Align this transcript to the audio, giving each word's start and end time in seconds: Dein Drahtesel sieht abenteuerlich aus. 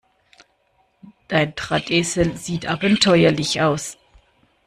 Dein 1.27 1.53
Drahtesel 1.53 2.35
sieht 2.35 2.65
abenteuerlich 2.67 3.61
aus. 3.61 3.99